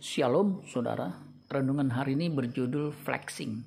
[0.00, 1.12] Shalom saudara,
[1.52, 3.60] renungan hari ini berjudul Flexing.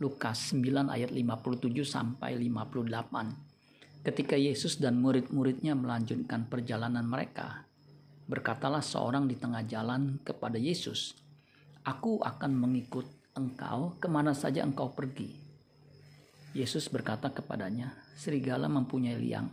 [0.00, 4.08] Lukas 9 ayat 57 sampai 58.
[4.08, 7.68] Ketika Yesus dan murid-muridnya melanjutkan perjalanan mereka,
[8.24, 11.12] berkatalah seorang di tengah jalan kepada Yesus,
[11.84, 13.04] Aku akan mengikut
[13.36, 15.28] engkau ke mana saja engkau pergi.
[16.56, 19.52] Yesus berkata kepadanya, Serigala mempunyai liang,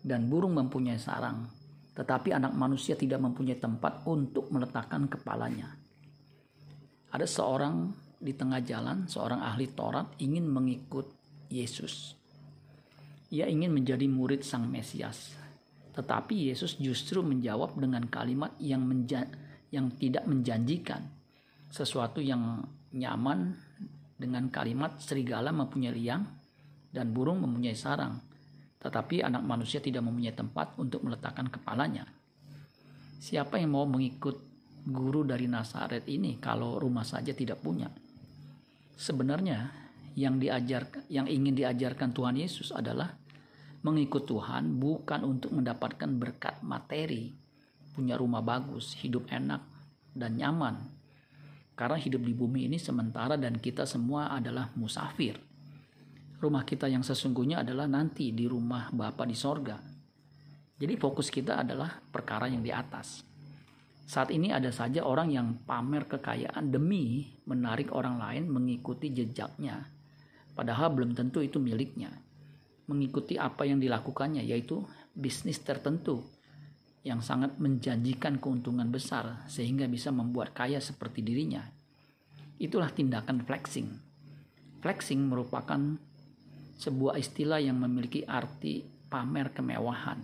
[0.00, 1.59] dan burung mempunyai sarang,
[2.00, 5.68] tetapi anak manusia tidak mempunyai tempat untuk meletakkan kepalanya.
[7.12, 11.12] Ada seorang di tengah jalan, seorang ahli Taurat ingin mengikut
[11.52, 12.16] Yesus.
[13.28, 15.36] Ia ingin menjadi murid Sang Mesias.
[15.92, 19.28] Tetapi Yesus justru menjawab dengan kalimat yang menja
[19.68, 21.04] yang tidak menjanjikan.
[21.68, 22.64] Sesuatu yang
[22.96, 23.60] nyaman
[24.16, 26.24] dengan kalimat serigala mempunyai liang
[26.88, 28.30] dan burung mempunyai sarang
[28.80, 32.08] tetapi anak manusia tidak mempunyai tempat untuk meletakkan kepalanya.
[33.20, 34.40] Siapa yang mau mengikut
[34.88, 37.92] guru dari Nazaret ini kalau rumah saja tidak punya?
[38.96, 39.68] Sebenarnya
[40.16, 43.12] yang diajar yang ingin diajarkan Tuhan Yesus adalah
[43.84, 47.36] mengikut Tuhan bukan untuk mendapatkan berkat materi,
[47.92, 49.60] punya rumah bagus, hidup enak
[50.16, 50.80] dan nyaman.
[51.76, 55.49] Karena hidup di bumi ini sementara dan kita semua adalah musafir
[56.40, 59.76] rumah kita yang sesungguhnya adalah nanti di rumah Bapa di sorga.
[60.80, 63.20] Jadi fokus kita adalah perkara yang di atas.
[64.08, 69.86] Saat ini ada saja orang yang pamer kekayaan demi menarik orang lain mengikuti jejaknya.
[70.56, 72.10] Padahal belum tentu itu miliknya.
[72.90, 74.82] Mengikuti apa yang dilakukannya yaitu
[75.14, 76.26] bisnis tertentu
[77.06, 81.62] yang sangat menjanjikan keuntungan besar sehingga bisa membuat kaya seperti dirinya.
[82.60, 83.88] Itulah tindakan flexing.
[84.82, 85.96] Flexing merupakan
[86.80, 88.80] sebuah istilah yang memiliki arti
[89.12, 90.16] pamer kemewahan.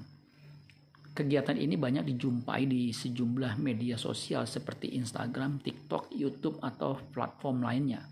[1.12, 8.04] Kegiatan ini banyak dijumpai di sejumlah media sosial seperti Instagram, TikTok, YouTube, atau platform lainnya.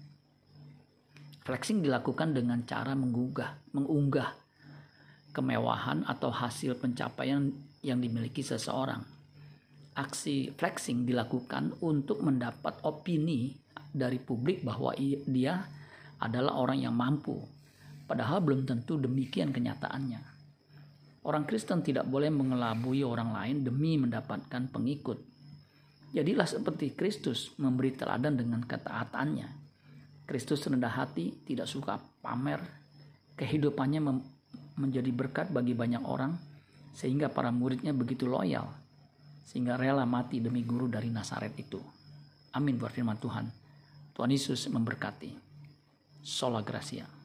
[1.45, 4.33] Flexing dilakukan dengan cara menggugah, mengunggah
[5.37, 7.53] kemewahan atau hasil pencapaian
[7.85, 9.05] yang dimiliki seseorang.
[9.97, 13.53] Aksi flexing dilakukan untuk mendapat opini
[13.93, 14.97] dari publik bahwa
[15.29, 15.69] dia
[16.25, 17.37] adalah orang yang mampu,
[18.05, 20.21] Padahal belum tentu demikian kenyataannya.
[21.25, 25.17] Orang Kristen tidak boleh mengelabui orang lain demi mendapatkan pengikut.
[26.13, 29.49] Jadilah seperti Kristus memberi teladan dengan ketaatannya.
[30.29, 32.61] Kristus rendah hati, tidak suka pamer,
[33.41, 34.01] kehidupannya
[34.77, 36.37] menjadi berkat bagi banyak orang,
[36.93, 38.69] sehingga para muridnya begitu loyal,
[39.49, 41.81] sehingga rela mati demi guru dari Nazaret itu.
[42.53, 43.49] Amin buat firman Tuhan.
[44.15, 45.35] Tuhan Yesus memberkati.
[46.23, 47.24] Sola Gracia.